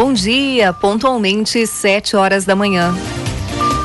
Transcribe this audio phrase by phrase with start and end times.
[0.00, 2.96] Bom dia, pontualmente 7 horas da manhã.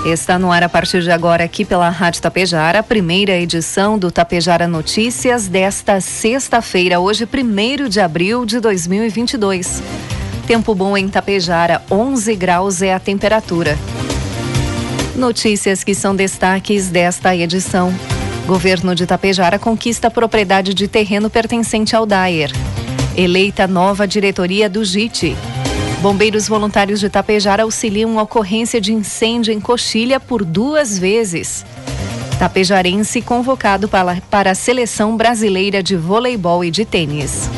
[0.05, 4.11] Está no ar a partir de agora aqui pela Rádio Tapejara, a primeira edição do
[4.11, 9.81] Tapejara Notícias desta sexta-feira, hoje 1 de abril de 2022.
[10.45, 13.75] Tempo bom em Tapejara, 11 graus é a temperatura.
[15.15, 17.91] Notícias que são destaques desta edição.
[18.45, 22.51] Governo de Tapejara conquista propriedade de terreno pertencente ao Daer.
[23.17, 25.35] Eleita nova diretoria do JIT.
[26.03, 31.65] Bombeiros voluntários de Tapejara auxiliam ocorrência de incêndio em Coxilha por duas vezes.
[32.37, 37.49] Tapejarense convocado para, para a seleção brasileira de voleibol e de tênis.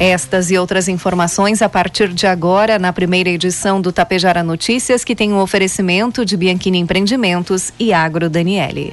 [0.00, 5.14] Estas e outras informações a partir de agora na primeira edição do Tapejara Notícias, que
[5.14, 8.92] tem um oferecimento de Bianchini Empreendimentos e Agro Daniele.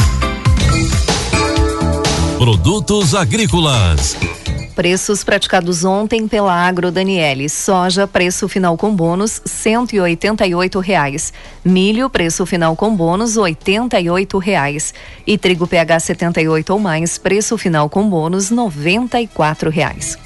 [2.41, 4.17] Produtos agrícolas.
[4.73, 7.47] Preços praticados ontem pela Agro Daniele.
[7.47, 10.01] Soja, preço final com bônus, cento e
[10.79, 11.31] reais.
[11.63, 14.09] Milho, preço final com bônus, oitenta e
[14.39, 14.91] reais.
[15.27, 19.27] E trigo PH 78 ou mais, preço final com bônus, noventa e
[19.69, 20.17] reais.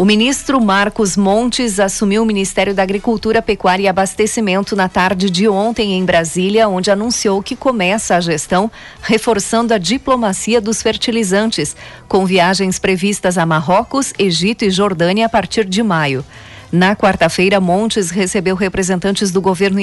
[0.00, 5.46] O ministro Marcos Montes assumiu o Ministério da Agricultura, Pecuária e Abastecimento na tarde de
[5.46, 8.70] ontem em Brasília, onde anunciou que começa a gestão
[9.02, 11.76] reforçando a diplomacia dos fertilizantes,
[12.08, 16.24] com viagens previstas a Marrocos, Egito e Jordânia a partir de maio.
[16.72, 19.80] Na quarta-feira, Montes recebeu representantes do governo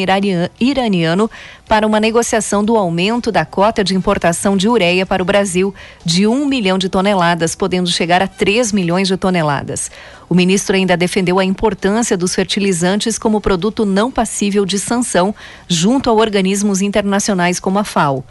[0.57, 1.29] iraniano
[1.67, 5.75] para uma negociação do aumento da cota de importação de ureia para o Brasil
[6.05, 9.91] de 1 milhão de toneladas, podendo chegar a 3 milhões de toneladas.
[10.29, 15.35] O ministro ainda defendeu a importância dos fertilizantes como produto não passível de sanção
[15.67, 18.23] junto a organismos internacionais como a FAO.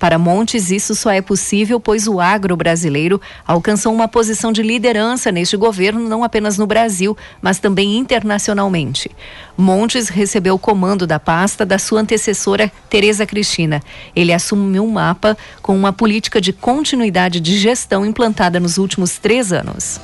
[0.00, 5.30] Para Montes, isso só é possível pois o agro brasileiro alcançou uma posição de liderança
[5.30, 9.10] neste governo, não apenas no Brasil, mas também internacionalmente.
[9.58, 13.82] Montes recebeu o comando da pasta da sua antecessora, Tereza Cristina.
[14.16, 19.52] Ele assumiu um mapa com uma política de continuidade de gestão implantada nos últimos três
[19.52, 20.00] anos.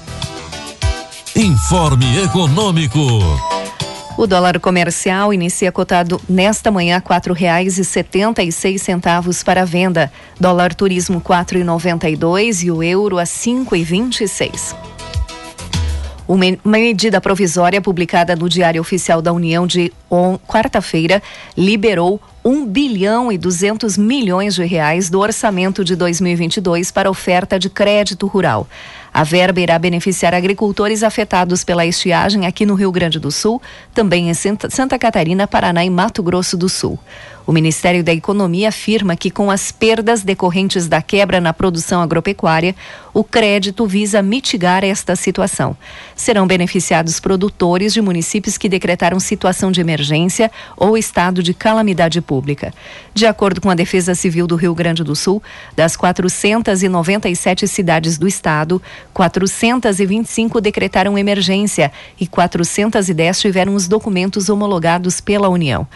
[1.35, 3.56] Informe Econômico.
[4.19, 9.67] O dólar comercial inicia cotado nesta manhã quatro reais e setenta e seis centavos para
[9.67, 10.11] venda.
[10.41, 14.29] Dólar turismo quatro e noventa e dois e o euro a cinco e vinte e
[14.29, 14.75] seis.
[16.29, 19.93] Uma medida provisória publicada no Diário Oficial da União de
[20.49, 21.23] quarta-feira
[21.57, 27.71] liberou 1 bilhão e 200 milhões de reais do orçamento de 2022 para oferta de
[27.71, 28.67] crédito rural.
[29.15, 33.63] A verba irá beneficiar agricultores afetados pela estiagem aqui no Rio Grande do Sul,
[33.95, 36.99] também em Santa Catarina, Paraná e Mato Grosso do Sul.
[37.47, 42.75] O Ministério da Economia afirma que, com as perdas decorrentes da quebra na produção agropecuária,
[43.15, 45.77] o crédito visa mitigar esta situação.
[46.17, 52.75] Serão beneficiados produtores de municípios que decretaram situação de emergência ou estado de calamidade pública.
[53.15, 55.41] De acordo com a Defesa Civil do Rio Grande do Sul,
[55.77, 58.83] das 497 cidades do estado,
[59.15, 65.87] 425 decretaram emergência e 410 tiveram os documentos homologados pela União.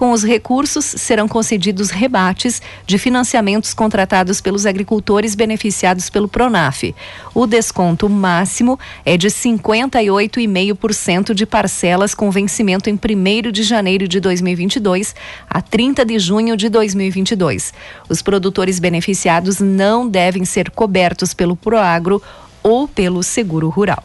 [0.00, 6.94] Com os recursos, serão concedidos rebates de financiamentos contratados pelos agricultores beneficiados pelo Pronaf.
[7.34, 14.20] O desconto máximo é de 58,5% de parcelas com vencimento em 1 de janeiro de
[14.20, 15.14] 2022
[15.46, 17.74] a 30 de junho de 2022.
[18.08, 22.22] Os produtores beneficiados não devem ser cobertos pelo Proagro
[22.62, 24.02] ou pelo Seguro Rural.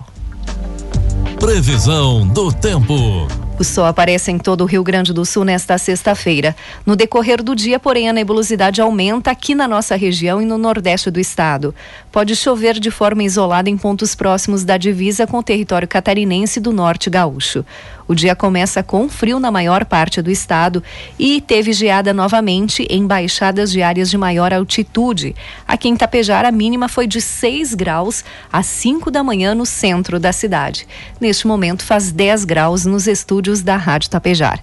[1.40, 3.45] Previsão do tempo.
[3.58, 6.54] O sol aparece em todo o Rio Grande do Sul nesta sexta-feira.
[6.86, 11.10] No decorrer do dia, porém, a nebulosidade aumenta aqui na nossa região e no nordeste
[11.10, 11.74] do estado.
[12.12, 16.74] Pode chover de forma isolada em pontos próximos da divisa com o território catarinense do
[16.74, 17.64] norte gaúcho.
[18.08, 20.84] O dia começa com frio na maior parte do estado
[21.18, 25.36] e teve geada novamente em baixadas de áreas de maior altitude.
[25.68, 28.24] Aqui em Tapejar, a mínima foi de 6 graus
[28.54, 30.88] às 5 da manhã no centro da cidade.
[31.20, 34.60] Neste momento, faz 10 graus nos estúdios da Rádio Tapejar.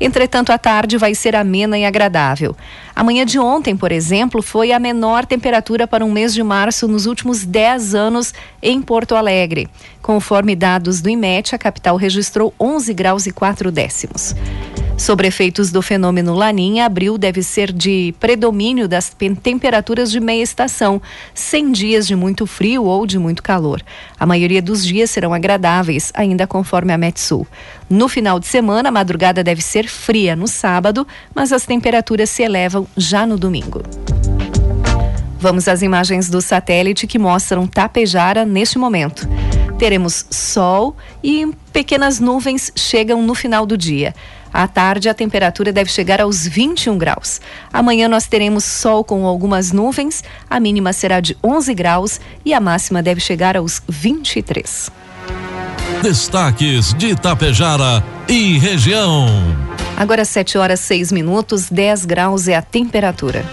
[0.00, 2.54] Entretanto, a tarde vai ser amena e agradável.
[2.94, 6.86] A manhã de ontem, por exemplo, foi a menor temperatura para um mês de março
[6.86, 9.68] nos últimos 10 anos em Porto Alegre.
[10.02, 14.34] Conforme dados do IMET, a capital registrou 11 graus e 4 décimos.
[14.96, 21.00] Sobre efeitos do fenômeno Laninha, abril deve ser de predomínio das temperaturas de meia estação,
[21.34, 23.82] sem dias de muito frio ou de muito calor.
[24.18, 27.46] A maioria dos dias serão agradáveis, ainda conforme a Metsul.
[27.90, 32.42] No final de semana, a madrugada deve ser fria no sábado, mas as temperaturas se
[32.42, 33.82] elevam já no domingo.
[35.38, 39.28] Vamos às imagens do satélite que mostram Tapejara neste momento.
[39.78, 44.14] Teremos sol e pequenas nuvens chegam no final do dia.
[44.52, 47.42] À tarde, a temperatura deve chegar aos 21 graus.
[47.70, 52.60] Amanhã nós teremos sol com algumas nuvens, a mínima será de 11 graus e a
[52.60, 54.90] máxima deve chegar aos 23.
[56.02, 59.26] Destaques de Itapejara e região.
[59.94, 63.44] Agora 7 horas 6 minutos, 10 graus é a temperatura.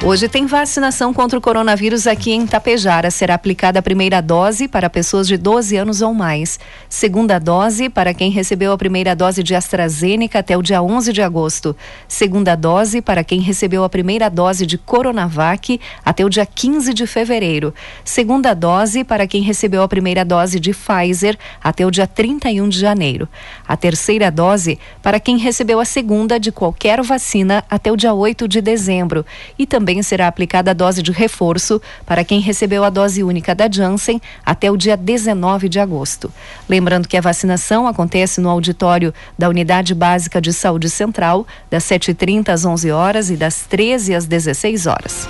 [0.00, 3.10] Hoje tem vacinação contra o coronavírus aqui em Tapejara.
[3.10, 6.58] Será aplicada a primeira dose para pessoas de 12 anos ou mais.
[6.88, 11.20] Segunda dose para quem recebeu a primeira dose de AstraZeneca até o dia 11 de
[11.20, 11.76] agosto.
[12.06, 17.04] Segunda dose para quem recebeu a primeira dose de Coronavac até o dia 15 de
[17.04, 17.74] fevereiro.
[18.04, 22.78] Segunda dose para quem recebeu a primeira dose de Pfizer até o dia 31 de
[22.78, 23.28] janeiro.
[23.66, 28.46] A terceira dose para quem recebeu a segunda de qualquer vacina até o dia 8
[28.46, 29.26] de dezembro.
[29.58, 33.54] E também também será aplicada a dose de reforço para quem recebeu a dose única
[33.54, 36.30] da Janssen até o dia 19 de agosto.
[36.68, 42.50] Lembrando que a vacinação acontece no auditório da Unidade Básica de Saúde Central, das 7h30
[42.50, 45.26] às 11 horas e das 13 às 16 horas.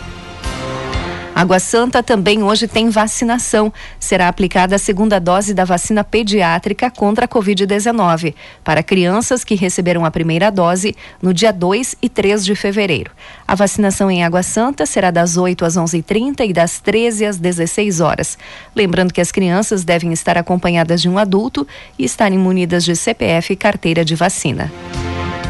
[1.38, 3.72] Água Santa também hoje tem vacinação.
[4.00, 10.04] Será aplicada a segunda dose da vacina pediátrica contra a Covid-19 para crianças que receberam
[10.04, 13.12] a primeira dose no dia 2 e 3 de fevereiro.
[13.46, 18.00] A vacinação em Água Santa será das 8 às 11h30 e das 13 às 16
[18.00, 18.36] horas.
[18.74, 21.64] Lembrando que as crianças devem estar acompanhadas de um adulto
[21.96, 24.72] e estarem munidas de CPF e carteira de vacina.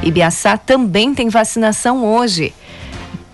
[0.02, 2.52] Ibiaçá também tem vacinação hoje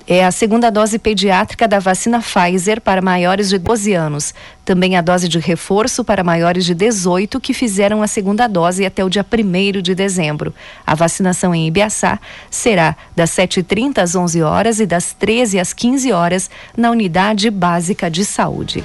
[0.06, 4.34] é a segunda dose pediátrica da vacina Pfizer para maiores de 12 anos.
[4.64, 9.04] Também a dose de reforço para maiores de 18 que fizeram a segunda dose até
[9.04, 10.54] o dia 1 de dezembro.
[10.86, 12.18] A vacinação em Ibiaçá
[12.50, 18.10] será das 7h30 às 11 horas e das 13 às 15 horas na Unidade Básica
[18.10, 18.84] de Saúde.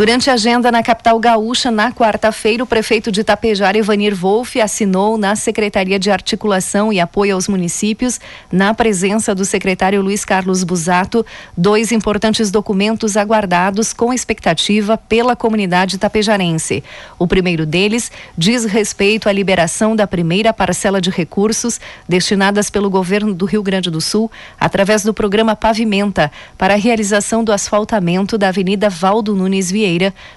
[0.00, 5.18] Durante a agenda na capital gaúcha, na quarta-feira, o prefeito de Itapejara, Ivanir Wolff, assinou
[5.18, 8.18] na Secretaria de Articulação e Apoio aos Municípios,
[8.50, 15.98] na presença do secretário Luiz Carlos Busato, dois importantes documentos aguardados com expectativa pela comunidade
[15.98, 16.82] tapejarense.
[17.18, 21.78] O primeiro deles diz respeito à liberação da primeira parcela de recursos
[22.08, 27.44] destinadas pelo governo do Rio Grande do Sul através do programa Pavimenta para a realização
[27.44, 29.89] do asfaltamento da Avenida Valdo Nunes Vieira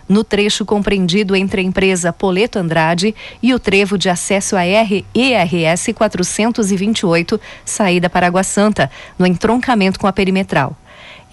[0.08, 5.06] No trecho compreendido entre a empresa Poleto Andrade e o trevo de acesso a R
[5.14, 10.76] ERS 428, saída para Água Santa, no entroncamento com a perimetral.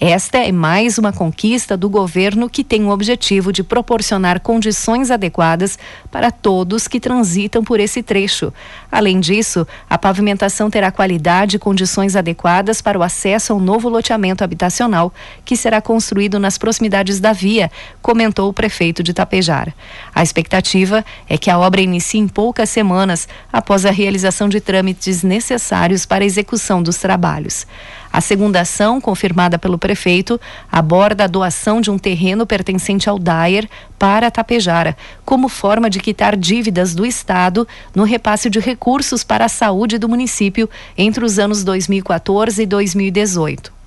[0.02, 5.78] Esta é mais uma conquista do governo que tem o objetivo de proporcionar condições adequadas
[6.10, 8.50] para todos que transitam por esse trecho.
[8.90, 14.42] Além disso, a pavimentação terá qualidade e condições adequadas para o acesso ao novo loteamento
[14.42, 15.12] habitacional
[15.44, 19.74] que será construído nas proximidades da via, comentou o prefeito de Tapejar.
[20.14, 25.22] A expectativa é que a obra inicie em poucas semanas após a realização de trâmites
[25.22, 27.66] necessários para a execução dos trabalhos.
[28.12, 30.40] A segunda ação, confirmada pelo prefeito,
[30.70, 36.36] aborda a doação de um terreno pertencente ao Dyer para Tapejara, como forma de quitar
[36.36, 41.62] dívidas do Estado no repasse de recursos para a saúde do município entre os anos
[41.62, 43.79] 2014 e 2018.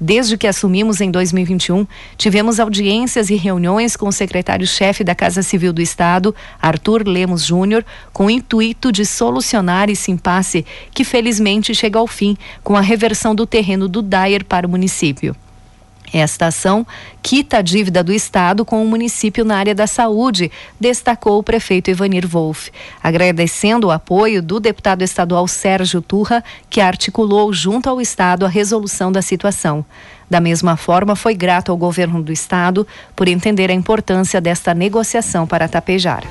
[0.00, 1.84] Desde que assumimos em 2021,
[2.16, 7.84] tivemos audiências e reuniões com o secretário-chefe da Casa Civil do Estado, Arthur Lemos Júnior,
[8.12, 13.34] com o intuito de solucionar esse impasse que felizmente chega ao fim com a reversão
[13.34, 15.34] do terreno do Dyer para o município.
[16.12, 16.86] Esta ação
[17.22, 20.50] quita a dívida do Estado com o município na área da saúde,
[20.80, 22.70] destacou o prefeito Ivanir Wolff,
[23.02, 29.12] agradecendo o apoio do deputado estadual Sérgio Turra, que articulou junto ao Estado a resolução
[29.12, 29.84] da situação.
[30.30, 32.86] Da mesma forma, foi grato ao governo do Estado
[33.16, 36.22] por entender a importância desta negociação para Tapejar.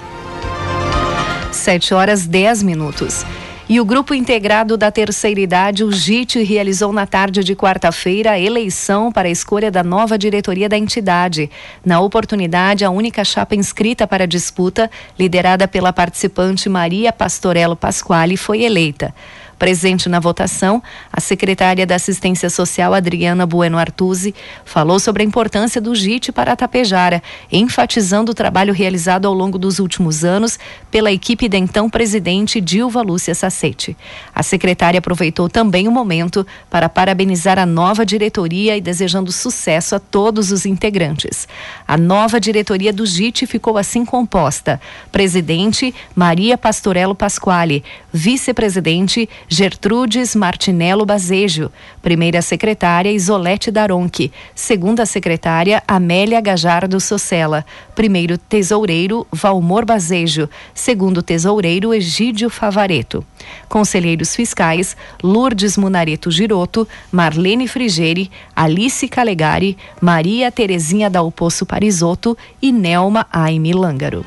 [1.52, 3.26] 7 horas 10 minutos.
[3.70, 8.40] E o Grupo Integrado da Terceira Idade, o GIT, realizou na tarde de quarta-feira a
[8.40, 11.52] eleição para a escolha da nova diretoria da entidade.
[11.84, 18.38] Na oportunidade, a única chapa inscrita para a disputa, liderada pela participante Maria Pastorello Pasquale,
[18.38, 19.14] foi eleita.
[19.58, 25.82] Presente na votação, a secretária da Assistência Social, Adriana Bueno Artuzzi, falou sobre a importância
[25.82, 30.60] do JIT para a Tapejara, enfatizando o trabalho realizado ao longo dos últimos anos
[30.92, 33.98] pela equipe da então presidente Dilva Lúcia Sacete.
[34.34, 40.00] A secretária aproveitou também o momento para parabenizar a nova diretoria e desejando sucesso a
[40.00, 41.48] todos os integrantes.
[41.88, 44.80] A nova diretoria do JIT ficou assim composta:
[45.12, 47.84] presidente Maria Pastorello Pasquale,
[48.14, 59.26] vice-presidente Gertrudes Martinello Bazejo, primeira secretária Isolete Daronque, segunda secretária Amélia Gajardo Socella, primeiro tesoureiro
[59.32, 63.26] Valmor Bazejo, segundo tesoureiro Egídio Favareto.
[63.70, 73.26] Conselheiros fiscais Lourdes Munareto Giroto, Marlene Frigeri, Alice Calegari, Maria Terezinha Dalpoço Parisotto e Nelma
[73.32, 74.26] Aime Lângaro.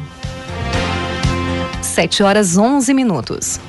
[1.82, 3.60] 7 horas 11 minutos.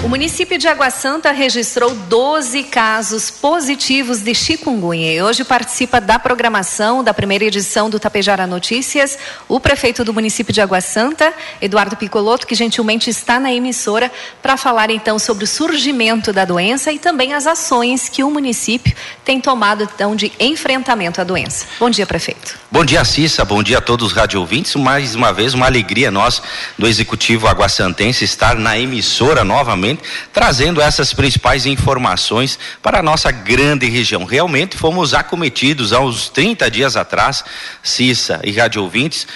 [0.00, 6.20] O município de Água Santa registrou 12 casos positivos de chikungunya e hoje participa da
[6.20, 11.96] programação da primeira edição do Tapejara Notícias o prefeito do município de Água Santa, Eduardo
[11.96, 16.98] Picoloto, que gentilmente está na emissora para falar então sobre o surgimento da doença e
[16.98, 21.66] também as ações que o município tem tomado então de enfrentamento à doença.
[21.80, 22.56] Bom dia, prefeito.
[22.70, 23.44] Bom dia, Cissa.
[23.44, 24.76] Bom dia a todos os radio ouvintes.
[24.76, 26.40] Mais uma vez, uma alegria nós
[26.78, 29.87] do Executivo Aguaçantense estar na emissora novamente
[30.32, 34.24] trazendo essas principais informações para a nossa grande região.
[34.24, 37.44] Realmente fomos acometidos há uns 30 dias atrás,
[37.82, 39.26] Cissa e rádio ouvintes,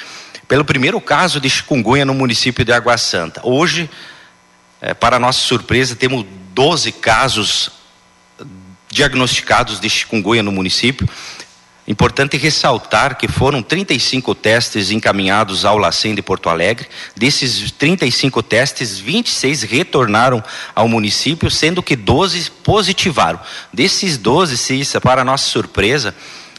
[0.48, 3.40] pelo primeiro caso de chikungunya no município de Água Santa.
[3.44, 3.88] Hoje,
[4.80, 7.70] é, para nossa surpresa, temos 12 casos
[8.90, 11.08] diagnosticados de chikungunya no município.
[11.92, 16.88] Importante ressaltar que foram 35 testes encaminhados ao LACEN de Porto Alegre.
[17.14, 20.42] Desses 35 testes, 26 retornaram
[20.74, 23.38] ao município, sendo que 12 positivaram.
[23.70, 26.14] Desses 12, Cissa, para nossa surpresa,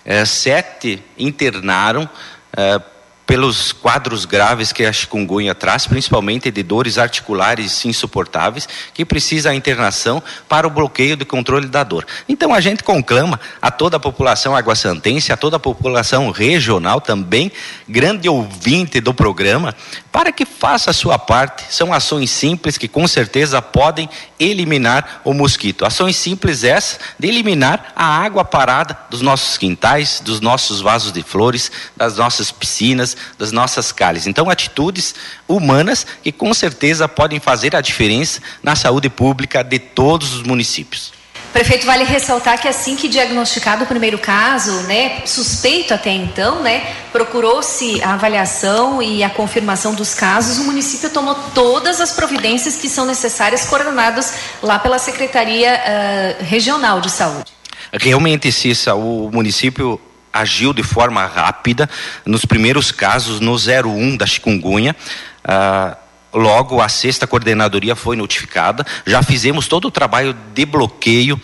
[0.05, 2.07] eh, sete internaram
[2.55, 2.79] eh,
[3.25, 9.55] pelos quadros graves que a chikungunya traz, principalmente de dores articulares insuportáveis, que precisa a
[9.55, 12.05] internação para o bloqueio do controle da dor.
[12.27, 17.51] Então a gente conclama a toda a população aguaçantense, a toda a população regional também,
[17.87, 19.73] grande ouvinte do programa,
[20.11, 21.63] para que faça a sua parte.
[21.69, 25.85] São ações simples que com certeza podem eliminar o mosquito.
[25.85, 31.23] Ações simples essas de eliminar a água parada dos nossos quintais, dos nossos vasos de
[31.23, 34.27] flores, das nossas piscinas, das nossas calhes.
[34.27, 35.15] Então, atitudes
[35.47, 41.13] humanas que com certeza podem fazer a diferença na saúde pública de todos os municípios.
[41.53, 46.95] Prefeito, vale ressaltar que assim que diagnosticado o primeiro caso, né, suspeito até então, né,
[47.11, 52.89] procurou-se a avaliação e a confirmação dos casos, o município tomou todas as providências que
[52.89, 57.53] são necessárias, coordenadas lá pela Secretaria uh, Regional de Saúde.
[57.91, 60.01] Realmente, Cissa, o município
[60.33, 61.87] agiu de forma rápida
[62.25, 64.95] nos primeiros casos no 01 da chikungunya.
[65.45, 65.95] Ah,
[66.33, 68.85] logo, a sexta coordenadoria foi notificada.
[69.05, 71.39] Já fizemos todo o trabalho de bloqueio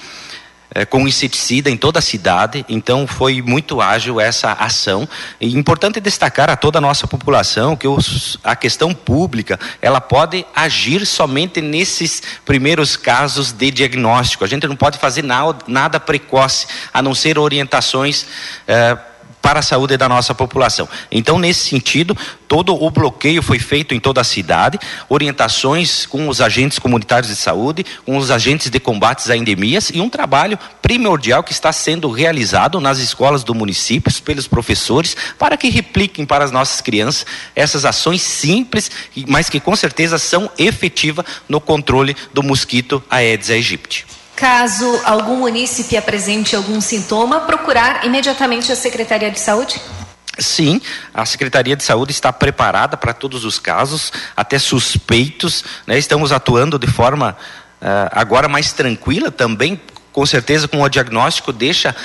[0.74, 5.08] é, com inseticida em toda a cidade, então foi muito ágil essa ação.
[5.40, 10.46] E importante destacar a toda a nossa população que os, a questão pública ela pode
[10.56, 14.44] agir somente nesses primeiros casos de diagnóstico.
[14.44, 18.26] A gente não pode fazer nada, nada precoce, a não ser orientações.
[18.68, 18.98] É,
[19.42, 20.88] para a saúde da nossa população.
[21.12, 22.16] Então, nesse sentido,
[22.48, 27.36] todo o bloqueio foi feito em toda a cidade, orientações com os agentes comunitários de
[27.36, 32.10] saúde, com os agentes de combates a endemias e um trabalho primordial que está sendo
[32.10, 37.86] realizado nas escolas do município pelos professores para que repliquem para as nossas crianças essas
[37.86, 38.92] ações simples,
[39.28, 44.19] mas que com certeza são efetivas no controle do mosquito Aedes aegypti.
[44.40, 49.82] Caso algum munícipe apresente algum sintoma, procurar imediatamente a Secretaria de Saúde?
[50.40, 50.82] Sim,
[51.14, 55.66] a Secretaria de Saúde está preparada para todos os casos, até suspeitos.
[55.86, 55.98] Né?
[55.98, 57.36] Estamos atuando de forma
[57.82, 59.82] uh, agora mais tranquila também,
[60.20, 61.96] com certeza com o diagnóstico deixa uh,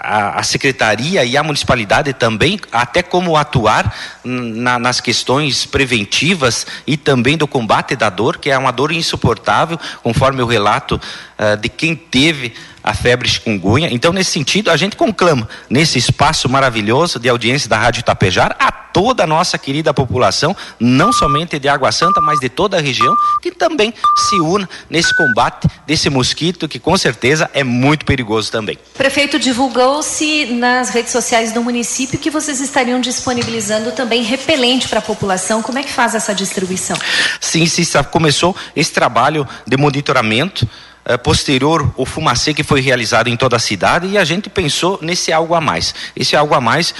[0.00, 6.96] a, a, secretaria e a municipalidade também até como atuar na, nas questões preventivas e
[6.96, 10.98] também do combate da dor que é uma dor insuportável conforme o relato
[11.38, 12.54] uh, de quem teve
[12.86, 13.88] a febre chikungunya.
[13.90, 18.70] Então, nesse sentido, a gente conclama, nesse espaço maravilhoso de audiência da Rádio Tapejar, a
[18.70, 23.14] toda a nossa querida população, não somente de Água Santa, mas de toda a região,
[23.42, 28.78] que também se una nesse combate desse mosquito, que com certeza é muito perigoso também.
[28.94, 35.02] Prefeito, divulgou-se nas redes sociais do município que vocês estariam disponibilizando também repelente para a
[35.02, 35.60] população.
[35.60, 36.96] Como é que faz essa distribuição?
[37.38, 40.66] Sim, sim, começou esse trabalho de monitoramento
[41.06, 44.98] eh, posterior o fumacê que foi realizado em toda a cidade e a gente pensou
[45.00, 45.94] nesse algo a mais.
[46.16, 46.92] Esse algo a mais,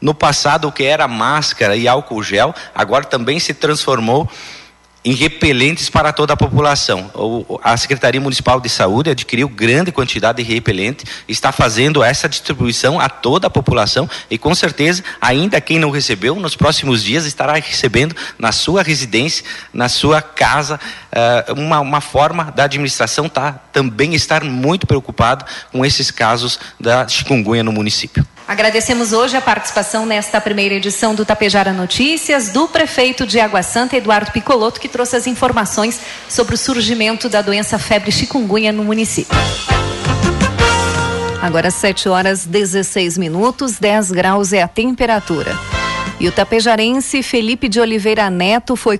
[0.00, 4.30] no passado, o que era máscara e álcool gel, agora também se transformou
[5.06, 7.08] em repelentes para toda a população.
[7.62, 13.08] A Secretaria Municipal de Saúde adquiriu grande quantidade de repelente, está fazendo essa distribuição a
[13.08, 18.16] toda a população e com certeza, ainda quem não recebeu, nos próximos dias estará recebendo
[18.36, 20.80] na sua residência, na sua casa,
[21.12, 27.06] eh, uma, uma forma da administração tá, também estar muito preocupado com esses casos da
[27.06, 28.26] chikungunya no município.
[28.48, 33.96] Agradecemos hoje a participação nesta primeira edição do Tapejara Notícias do prefeito de Água Santa,
[33.96, 39.36] Eduardo Picoloto, que trouxe as informações sobre o surgimento da doença febre chikungunya no município.
[41.42, 45.75] Agora 7 horas 16 minutos, 10 graus é a temperatura.
[46.18, 48.98] E o tapejarense Felipe de Oliveira Neto foi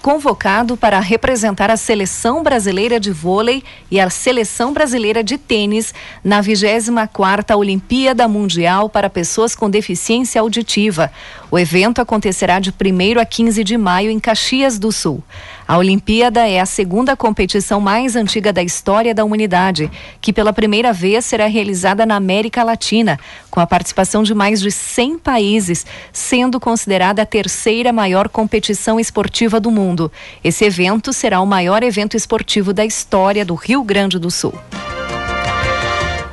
[0.00, 6.40] convocado para representar a seleção brasileira de vôlei e a seleção brasileira de tênis na
[6.40, 11.10] 24ª Olimpíada Mundial para pessoas com deficiência auditiva.
[11.50, 15.24] O evento acontecerá de 1 a 15 de maio em Caxias do Sul.
[15.66, 20.92] A Olimpíada é a segunda competição mais antiga da história da humanidade, que pela primeira
[20.92, 23.18] vez será realizada na América Latina,
[23.50, 29.58] com a participação de mais de 100 países, sendo considerada a terceira maior competição esportiva
[29.58, 30.12] do mundo.
[30.42, 34.52] Esse evento será o maior evento esportivo da história do Rio Grande do Sul.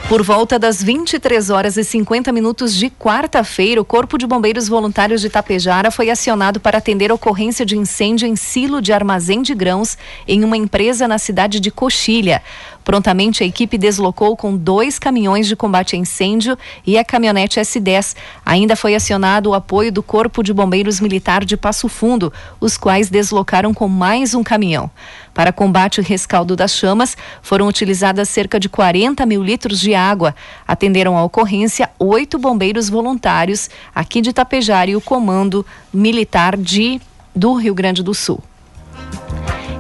[0.07, 5.21] Por volta das 23 horas e 50 minutos de quarta-feira, o Corpo de Bombeiros Voluntários
[5.21, 9.97] de Tapejara foi acionado para atender ocorrência de incêndio em silo de armazém de grãos
[10.27, 12.43] em uma empresa na cidade de Coxilha.
[12.83, 18.15] Prontamente, a equipe deslocou com dois caminhões de combate a incêndio e a caminhonete S10.
[18.45, 23.09] Ainda foi acionado o apoio do Corpo de Bombeiros Militar de Passo Fundo, os quais
[23.09, 24.89] deslocaram com mais um caminhão.
[25.33, 30.35] Para combate e rescaldo das chamas, foram utilizadas cerca de 40 mil litros de água.
[30.67, 36.99] Atenderam a ocorrência oito bombeiros voluntários aqui de Tapejara e o Comando Militar de,
[37.35, 38.43] do Rio Grande do Sul.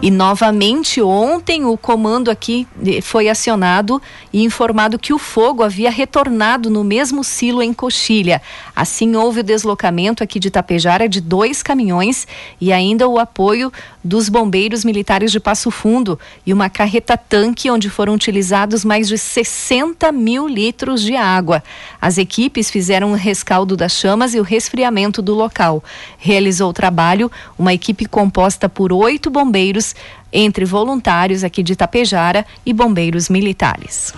[0.01, 4.01] E novamente ontem o comando aqui eh, foi acionado
[4.33, 8.41] e informado que o fogo havia retornado no mesmo silo em Coxilha.
[8.75, 12.27] Assim houve o deslocamento aqui de Tapejara de dois caminhões
[12.59, 13.71] e ainda o apoio
[14.03, 19.19] dos bombeiros militares de Passo Fundo e uma carreta tanque onde foram utilizados mais de
[19.19, 21.63] 60 mil litros de água.
[22.01, 25.83] As equipes fizeram o rescaldo das chamas e o resfriamento do local.
[26.17, 29.90] Realizou o trabalho uma equipe composta por oito bombeiros
[30.31, 34.13] entre voluntários aqui de Tapejara e bombeiros militares.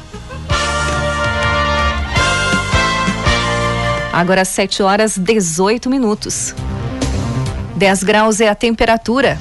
[4.12, 6.54] Agora 7 horas 18 minutos.
[7.76, 9.40] 10 graus é a temperatura.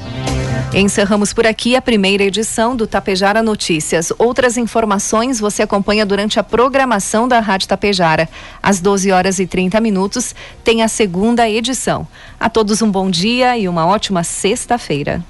[0.75, 4.11] Encerramos por aqui a primeira edição do Tapejara Notícias.
[4.17, 8.27] Outras informações você acompanha durante a programação da Rádio Tapejara.
[8.63, 12.09] Às 12 horas e 30 minutos tem a segunda edição.
[12.41, 15.23] A todos um bom dia e uma ótima sexta-feira.